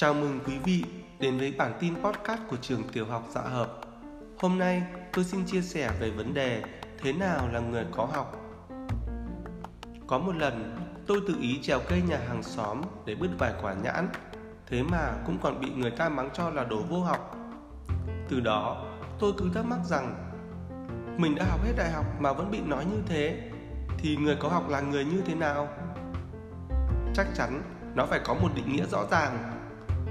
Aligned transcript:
Chào 0.00 0.14
mừng 0.14 0.40
quý 0.46 0.58
vị 0.64 0.84
đến 1.18 1.38
với 1.38 1.54
bản 1.58 1.72
tin 1.80 1.94
podcast 2.02 2.40
của 2.48 2.56
trường 2.56 2.82
tiểu 2.92 3.06
học 3.06 3.28
Dạ 3.30 3.40
Hợp. 3.40 3.80
Hôm 4.38 4.58
nay 4.58 4.82
tôi 5.12 5.24
xin 5.24 5.46
chia 5.46 5.62
sẻ 5.62 5.90
về 6.00 6.10
vấn 6.10 6.34
đề 6.34 6.62
thế 6.98 7.12
nào 7.12 7.48
là 7.52 7.60
người 7.60 7.84
có 7.92 8.04
học. 8.04 8.36
Có 10.06 10.18
một 10.18 10.36
lần 10.36 10.76
tôi 11.06 11.20
tự 11.28 11.34
ý 11.40 11.62
trèo 11.62 11.80
cây 11.88 12.02
nhà 12.08 12.18
hàng 12.28 12.42
xóm 12.42 12.82
để 13.06 13.14
bứt 13.14 13.28
vài 13.38 13.52
quả 13.62 13.74
nhãn, 13.74 14.08
thế 14.66 14.82
mà 14.82 15.12
cũng 15.26 15.38
còn 15.42 15.60
bị 15.60 15.70
người 15.76 15.90
ta 15.90 16.08
mắng 16.08 16.30
cho 16.34 16.50
là 16.50 16.64
đồ 16.64 16.82
vô 16.90 17.00
học. 17.00 17.36
Từ 18.28 18.40
đó 18.40 18.86
tôi 19.18 19.32
cứ 19.38 19.50
thắc 19.54 19.64
mắc 19.64 19.80
rằng 19.84 20.32
mình 21.16 21.34
đã 21.34 21.44
học 21.44 21.64
hết 21.64 21.72
đại 21.76 21.90
học 21.90 22.06
mà 22.20 22.32
vẫn 22.32 22.50
bị 22.50 22.60
nói 22.60 22.84
như 22.84 23.02
thế 23.06 23.50
thì 23.98 24.16
người 24.16 24.36
có 24.40 24.48
học 24.48 24.68
là 24.68 24.80
người 24.80 25.04
như 25.04 25.22
thế 25.26 25.34
nào? 25.34 25.68
Chắc 27.14 27.26
chắn 27.34 27.62
nó 27.94 28.06
phải 28.06 28.20
có 28.24 28.34
một 28.34 28.48
định 28.54 28.72
nghĩa 28.72 28.86
rõ 28.86 29.06
ràng 29.10 29.59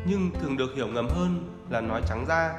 nhưng 0.05 0.31
thường 0.41 0.57
được 0.57 0.75
hiểu 0.75 0.87
ngầm 0.87 1.07
hơn 1.09 1.49
là 1.69 1.81
nói 1.81 2.01
trắng 2.07 2.25
ra. 2.27 2.53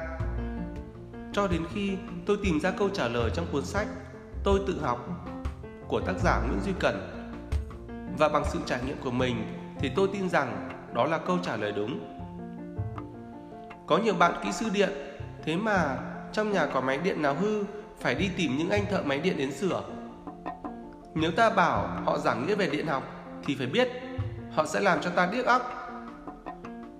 Cho 1.33 1.47
đến 1.47 1.61
khi 1.73 1.97
tôi 2.25 2.37
tìm 2.43 2.59
ra 2.59 2.71
câu 2.71 2.89
trả 2.89 3.07
lời 3.07 3.31
trong 3.33 3.45
cuốn 3.51 3.65
sách 3.65 3.87
tôi 4.43 4.59
tự 4.67 4.81
học 4.81 5.07
của 5.87 6.01
tác 6.01 6.13
giả 6.23 6.41
nguyễn 6.41 6.59
duy 6.65 6.73
cẩn. 6.79 6.95
Và 8.17 8.29
bằng 8.29 8.43
sự 8.45 8.59
trải 8.65 8.79
nghiệm 8.85 8.97
của 9.03 9.11
mình 9.11 9.35
thì 9.79 9.91
tôi 9.95 10.09
tin 10.13 10.29
rằng 10.29 10.69
đó 10.93 11.05
là 11.05 11.17
câu 11.17 11.37
trả 11.43 11.55
lời 11.55 11.71
đúng. 11.71 12.17
Có 13.87 13.97
nhiều 13.97 14.13
bạn 14.13 14.33
kỹ 14.43 14.51
sư 14.51 14.65
điện, 14.73 14.89
thế 15.45 15.55
mà 15.55 15.97
trong 16.33 16.51
nhà 16.51 16.65
có 16.65 16.81
máy 16.81 16.97
điện 16.97 17.21
nào 17.21 17.35
hư, 17.35 17.63
phải 17.99 18.15
đi 18.15 18.29
tìm 18.37 18.57
những 18.57 18.69
anh 18.69 18.85
thợ 18.89 19.01
máy 19.05 19.19
điện 19.19 19.37
đến 19.37 19.51
sửa. 19.51 19.83
Nếu 21.15 21.31
ta 21.31 21.49
bảo 21.49 21.87
họ 22.05 22.17
giảng 22.17 22.47
nghĩa 22.47 22.55
về 22.55 22.69
điện 22.69 22.87
học 22.87 23.03
thì 23.45 23.55
phải 23.55 23.67
biết 23.67 23.89
họ 24.53 24.65
sẽ 24.65 24.79
làm 24.79 25.01
cho 25.01 25.09
ta 25.09 25.29
điếc 25.31 25.45
óc 25.45 25.80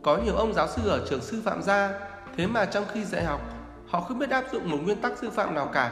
có 0.04 0.18
nhiều 0.18 0.36
ông 0.36 0.54
giáo 0.54 0.68
sư 0.68 0.88
ở 0.88 1.06
trường 1.10 1.22
sư 1.22 1.42
phạm 1.46 1.64
ra, 1.64 1.92
thế 2.38 2.48
mà 2.48 2.66
trong 2.66 2.86
khi 2.94 3.04
dạy 3.04 3.24
học, 3.24 3.42
họ 3.88 4.02
không 4.02 4.20
biết 4.20 4.30
áp 4.30 4.44
dụng 4.52 4.70
một 4.72 4.78
nguyên 4.84 5.02
tắc 5.02 5.12
sư 5.22 5.30
phạm 5.30 5.56
nào 5.56 5.70
cả. 5.74 5.92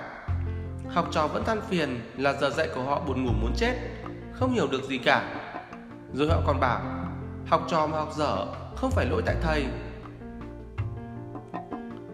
Học 0.89 1.07
trò 1.11 1.27
vẫn 1.27 1.43
than 1.45 1.61
phiền 1.61 2.01
là 2.17 2.33
giờ 2.33 2.49
dạy 2.49 2.69
của 2.75 2.83
họ 2.83 2.99
buồn 2.99 3.25
ngủ 3.25 3.31
muốn 3.41 3.53
chết, 3.55 3.75
không 4.33 4.53
hiểu 4.53 4.67
được 4.67 4.83
gì 4.83 4.97
cả. 4.97 5.33
Rồi 6.13 6.29
họ 6.29 6.41
còn 6.47 6.59
bảo, 6.59 6.81
học 7.47 7.66
trò 7.69 7.88
mà 7.88 7.97
học 7.97 8.13
dở 8.17 8.45
không 8.75 8.91
phải 8.91 9.05
lỗi 9.05 9.21
tại 9.25 9.35
thầy. 9.41 9.66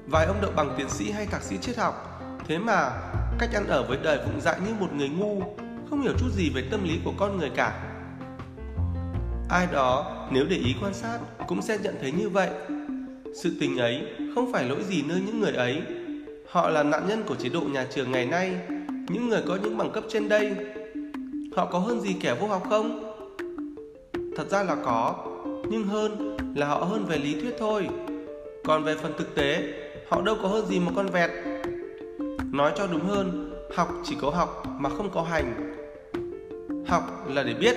Vài 0.07 0.25
ông 0.25 0.41
đậu 0.41 0.51
bằng 0.55 0.75
tiến 0.77 0.89
sĩ 0.89 1.11
hay 1.11 1.25
thạc 1.25 1.41
sĩ 1.41 1.57
triết 1.57 1.77
học, 1.77 2.21
thế 2.47 2.57
mà 2.57 2.91
cách 3.39 3.49
ăn 3.53 3.67
ở 3.67 3.83
với 3.83 3.97
đời 4.03 4.17
vụng 4.17 4.41
dại 4.41 4.55
như 4.65 4.73
một 4.79 4.93
người 4.93 5.09
ngu, 5.09 5.41
không 5.89 6.01
hiểu 6.01 6.13
chút 6.19 6.29
gì 6.31 6.51
về 6.55 6.67
tâm 6.71 6.83
lý 6.83 6.99
của 7.05 7.13
con 7.17 7.37
người 7.37 7.49
cả 7.55 7.94
ai 9.49 9.67
đó, 9.71 10.05
nếu 10.31 10.45
để 10.49 10.55
ý 10.55 10.75
quan 10.81 10.93
sát, 10.93 11.19
cũng 11.47 11.61
sẽ 11.61 11.77
nhận 11.83 11.95
thấy 12.01 12.11
như 12.11 12.29
vậy. 12.29 12.49
Sự 13.43 13.51
tình 13.59 13.77
ấy 13.77 14.01
không 14.35 14.51
phải 14.51 14.69
lỗi 14.69 14.83
gì 14.83 15.03
nơi 15.07 15.21
những 15.25 15.39
người 15.39 15.53
ấy. 15.53 15.81
Họ 16.49 16.69
là 16.69 16.83
nạn 16.83 17.07
nhân 17.07 17.23
của 17.27 17.35
chế 17.35 17.49
độ 17.49 17.61
nhà 17.61 17.87
trường 17.95 18.11
ngày 18.11 18.25
nay. 18.25 18.57
Những 19.09 19.29
người 19.29 19.41
có 19.47 19.57
những 19.63 19.77
bằng 19.77 19.91
cấp 19.91 20.03
trên 20.09 20.29
đây, 20.29 20.55
họ 21.55 21.65
có 21.65 21.79
hơn 21.79 22.01
gì 22.01 22.15
kẻ 22.21 22.35
vô 22.39 22.47
học 22.47 22.63
không? 22.69 23.13
Thật 24.37 24.49
ra 24.49 24.63
là 24.63 24.75
có, 24.75 25.15
nhưng 25.69 25.83
hơn 25.83 26.37
là 26.55 26.67
họ 26.67 26.77
hơn 26.77 27.05
về 27.05 27.17
lý 27.17 27.41
thuyết 27.41 27.55
thôi. 27.59 27.87
Còn 28.63 28.83
về 28.83 28.95
phần 28.95 29.13
thực 29.17 29.35
tế, 29.35 29.73
họ 30.09 30.21
đâu 30.21 30.35
có 30.41 30.47
hơn 30.47 30.65
gì 30.65 30.79
một 30.79 30.91
con 30.95 31.07
vẹt. 31.07 31.29
Nói 32.51 32.71
cho 32.77 32.87
đúng 32.87 33.05
hơn, 33.05 33.53
học 33.75 33.89
chỉ 34.03 34.15
có 34.21 34.29
học 34.29 34.63
mà 34.79 34.89
không 34.89 35.09
có 35.13 35.21
hành. 35.21 35.75
Học 36.87 37.29
là 37.29 37.43
để 37.43 37.53
biết 37.53 37.75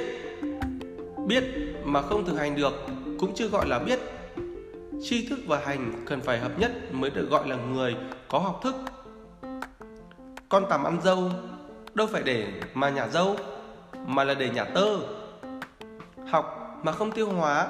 biết 1.28 1.44
mà 1.84 2.02
không 2.02 2.24
thực 2.24 2.36
hành 2.36 2.56
được, 2.56 2.86
cũng 3.18 3.34
chưa 3.34 3.48
gọi 3.48 3.68
là 3.68 3.78
biết. 3.78 3.98
Tri 5.02 5.28
thức 5.28 5.38
và 5.46 5.60
hành 5.64 6.04
cần 6.06 6.20
phải 6.20 6.38
hợp 6.38 6.58
nhất 6.58 6.72
mới 6.92 7.10
được 7.10 7.30
gọi 7.30 7.48
là 7.48 7.56
người 7.56 7.96
có 8.28 8.38
học 8.38 8.60
thức. 8.62 8.74
Con 10.48 10.64
tằm 10.70 10.84
ăn 10.84 11.00
dâu, 11.02 11.30
đâu 11.94 12.06
phải 12.06 12.22
để 12.22 12.46
mà 12.74 12.90
nhả 12.90 13.08
dâu, 13.08 13.36
mà 14.06 14.24
là 14.24 14.34
để 14.34 14.50
nhả 14.50 14.64
tơ. 14.64 14.98
Học 16.30 16.78
mà 16.82 16.92
không 16.92 17.12
tiêu 17.12 17.28
hóa, 17.28 17.68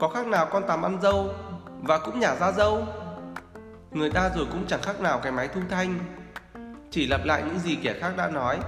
có 0.00 0.08
khác 0.08 0.26
nào 0.26 0.48
con 0.52 0.62
tằm 0.68 0.82
ăn 0.82 0.98
dâu 1.02 1.34
và 1.82 1.98
cũng 1.98 2.20
nhả 2.20 2.34
ra 2.34 2.52
dâu? 2.52 2.86
Người 3.90 4.10
ta 4.10 4.30
rồi 4.36 4.46
cũng 4.52 4.66
chẳng 4.66 4.82
khác 4.82 5.00
nào 5.00 5.20
cái 5.22 5.32
máy 5.32 5.48
thu 5.48 5.60
thanh, 5.70 5.98
chỉ 6.90 7.06
lặp 7.06 7.24
lại 7.24 7.42
những 7.46 7.58
gì 7.58 7.78
kẻ 7.82 7.94
khác 8.00 8.12
đã 8.16 8.30
nói. 8.30 8.58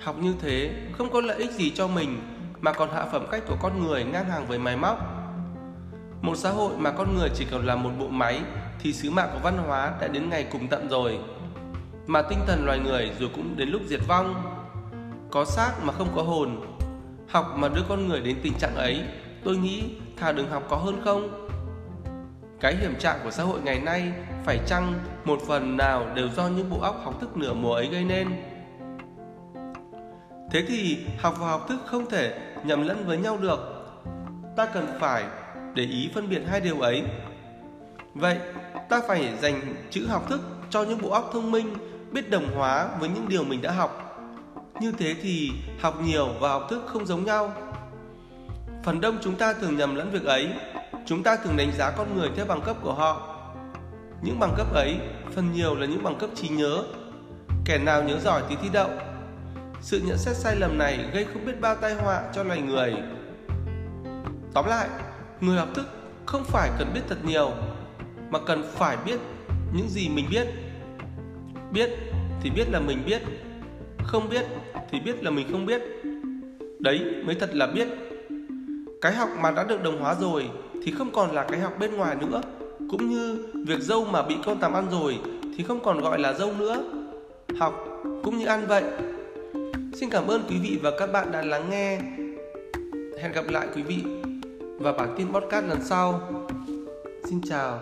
Học 0.00 0.16
như 0.18 0.34
thế 0.40 0.72
không 0.98 1.10
có 1.10 1.20
lợi 1.20 1.36
ích 1.36 1.50
gì 1.50 1.70
cho 1.70 1.88
mình 1.88 2.18
mà 2.60 2.72
còn 2.72 2.90
hạ 2.92 3.04
phẩm 3.12 3.26
cách 3.30 3.42
của 3.48 3.56
con 3.60 3.86
người 3.86 4.04
ngang 4.04 4.30
hàng 4.30 4.46
với 4.46 4.58
máy 4.58 4.76
móc. 4.76 4.98
Một 6.22 6.36
xã 6.36 6.50
hội 6.50 6.72
mà 6.78 6.90
con 6.90 7.16
người 7.16 7.28
chỉ 7.34 7.46
còn 7.50 7.66
là 7.66 7.76
một 7.76 7.90
bộ 7.98 8.08
máy 8.08 8.40
thì 8.80 8.92
sứ 8.92 9.10
mạng 9.10 9.28
của 9.32 9.38
văn 9.42 9.58
hóa 9.58 9.92
đã 10.00 10.08
đến 10.08 10.30
ngày 10.30 10.46
cùng 10.52 10.68
tận 10.68 10.88
rồi. 10.88 11.18
Mà 12.06 12.22
tinh 12.22 12.38
thần 12.46 12.66
loài 12.66 12.78
người 12.78 13.10
rồi 13.18 13.30
cũng 13.34 13.56
đến 13.56 13.68
lúc 13.68 13.82
diệt 13.86 14.00
vong. 14.08 14.42
Có 15.30 15.44
xác 15.44 15.72
mà 15.84 15.92
không 15.92 16.08
có 16.16 16.22
hồn. 16.22 16.60
Học 17.28 17.46
mà 17.56 17.68
đưa 17.68 17.82
con 17.88 18.08
người 18.08 18.20
đến 18.20 18.36
tình 18.42 18.54
trạng 18.58 18.74
ấy, 18.74 19.02
tôi 19.44 19.56
nghĩ 19.56 19.84
thà 20.16 20.32
đừng 20.32 20.50
học 20.50 20.62
có 20.68 20.76
hơn 20.76 21.00
không? 21.04 21.46
Cái 22.60 22.76
hiểm 22.76 22.94
trạng 22.98 23.20
của 23.24 23.30
xã 23.30 23.42
hội 23.42 23.60
ngày 23.60 23.80
nay 23.80 24.12
phải 24.44 24.58
chăng 24.66 24.94
một 25.24 25.38
phần 25.46 25.76
nào 25.76 26.06
đều 26.14 26.28
do 26.28 26.48
những 26.48 26.70
bộ 26.70 26.80
óc 26.80 27.00
học 27.04 27.20
thức 27.20 27.36
nửa 27.36 27.54
mùa 27.54 27.74
ấy 27.74 27.86
gây 27.86 28.04
nên? 28.04 28.28
Thế 30.50 30.64
thì 30.68 30.98
học 31.18 31.34
và 31.40 31.46
học 31.46 31.66
thức 31.68 31.78
không 31.86 32.10
thể 32.10 32.38
nhầm 32.64 32.82
lẫn 32.82 33.06
với 33.06 33.18
nhau 33.18 33.38
được. 33.40 33.60
Ta 34.56 34.66
cần 34.66 34.86
phải 35.00 35.24
để 35.74 35.82
ý 35.82 36.10
phân 36.14 36.28
biệt 36.28 36.42
hai 36.48 36.60
điều 36.60 36.80
ấy. 36.80 37.02
Vậy, 38.14 38.38
ta 38.88 39.00
phải 39.08 39.34
dành 39.40 39.74
chữ 39.90 40.06
học 40.06 40.28
thức 40.28 40.40
cho 40.70 40.82
những 40.82 41.02
bộ 41.02 41.10
óc 41.10 41.30
thông 41.32 41.50
minh, 41.50 41.74
biết 42.12 42.30
đồng 42.30 42.54
hóa 42.54 42.88
với 43.00 43.08
những 43.08 43.28
điều 43.28 43.44
mình 43.44 43.62
đã 43.62 43.72
học. 43.72 44.06
Như 44.80 44.92
thế 44.92 45.14
thì 45.22 45.50
học 45.80 46.00
nhiều 46.04 46.28
và 46.40 46.48
học 46.48 46.66
thức 46.70 46.84
không 46.86 47.06
giống 47.06 47.24
nhau. 47.24 47.52
Phần 48.84 49.00
đông 49.00 49.18
chúng 49.22 49.36
ta 49.36 49.52
thường 49.52 49.76
nhầm 49.76 49.94
lẫn 49.94 50.10
việc 50.10 50.24
ấy. 50.24 50.48
Chúng 51.06 51.22
ta 51.22 51.36
thường 51.36 51.56
đánh 51.56 51.72
giá 51.78 51.90
con 51.90 52.16
người 52.16 52.30
theo 52.36 52.46
bằng 52.46 52.60
cấp 52.60 52.76
của 52.82 52.94
họ. 52.94 53.36
Những 54.22 54.38
bằng 54.38 54.54
cấp 54.56 54.74
ấy 54.74 54.96
phần 55.34 55.52
nhiều 55.52 55.74
là 55.74 55.86
những 55.86 56.02
bằng 56.02 56.18
cấp 56.18 56.30
trí 56.34 56.48
nhớ. 56.48 56.82
Kẻ 57.64 57.78
nào 57.78 58.02
nhớ 58.02 58.18
giỏi 58.18 58.42
thì 58.48 58.56
thi 58.62 58.68
đậu, 58.72 58.90
sự 59.82 60.00
nhận 60.04 60.18
xét 60.18 60.36
sai 60.36 60.56
lầm 60.56 60.78
này 60.78 61.10
gây 61.14 61.24
không 61.24 61.46
biết 61.46 61.60
bao 61.60 61.74
tai 61.74 61.94
họa 61.94 62.22
cho 62.34 62.42
loài 62.42 62.60
người. 62.62 62.94
Tóm 64.54 64.66
lại, 64.66 64.88
người 65.40 65.58
học 65.58 65.68
thức 65.74 65.86
không 66.26 66.44
phải 66.44 66.70
cần 66.78 66.90
biết 66.94 67.00
thật 67.08 67.24
nhiều 67.24 67.50
mà 68.30 68.38
cần 68.46 68.62
phải 68.72 68.96
biết 69.06 69.16
những 69.74 69.88
gì 69.88 70.08
mình 70.08 70.24
biết. 70.30 70.46
Biết 71.72 71.90
thì 72.42 72.50
biết 72.50 72.64
là 72.70 72.80
mình 72.80 73.02
biết, 73.06 73.22
không 74.04 74.28
biết 74.28 74.46
thì 74.90 75.00
biết 75.00 75.24
là 75.24 75.30
mình 75.30 75.46
không 75.52 75.66
biết. 75.66 75.82
Đấy 76.78 77.00
mới 77.24 77.34
thật 77.34 77.50
là 77.54 77.66
biết. 77.66 77.88
Cái 79.00 79.12
học 79.12 79.28
mà 79.40 79.50
đã 79.50 79.64
được 79.64 79.82
đồng 79.82 80.00
hóa 80.00 80.14
rồi 80.14 80.50
thì 80.84 80.92
không 80.92 81.12
còn 81.12 81.34
là 81.34 81.46
cái 81.50 81.60
học 81.60 81.72
bên 81.78 81.96
ngoài 81.96 82.16
nữa, 82.16 82.40
cũng 82.90 83.10
như 83.10 83.46
việc 83.66 83.80
dâu 83.80 84.04
mà 84.04 84.22
bị 84.22 84.36
con 84.44 84.60
tằm 84.60 84.72
ăn 84.72 84.86
rồi 84.90 85.18
thì 85.56 85.64
không 85.64 85.80
còn 85.80 86.00
gọi 86.00 86.18
là 86.18 86.32
dâu 86.32 86.52
nữa. 86.52 86.82
Học 87.58 87.74
cũng 88.22 88.38
như 88.38 88.46
ăn 88.46 88.66
vậy, 88.66 88.84
Xin 90.00 90.10
cảm 90.10 90.26
ơn 90.26 90.44
quý 90.48 90.58
vị 90.58 90.78
và 90.82 90.90
các 90.98 91.12
bạn 91.12 91.32
đã 91.32 91.42
lắng 91.42 91.70
nghe. 91.70 91.98
Hẹn 93.20 93.32
gặp 93.32 93.44
lại 93.48 93.66
quý 93.74 93.82
vị 93.82 94.02
và 94.78 94.92
bản 94.92 95.14
tin 95.16 95.32
podcast 95.32 95.66
lần 95.66 95.78
sau. 95.84 96.20
Xin 97.24 97.40
chào. 97.48 97.80